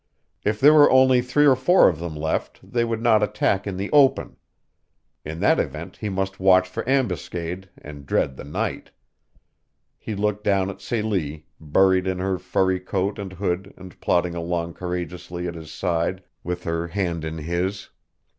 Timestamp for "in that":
5.23-5.59